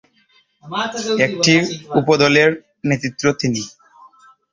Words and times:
একটি 1.25 1.53
উপদলের 1.99 2.49
নেতৃত্বে 2.89 3.29
তিনি। 3.41 3.61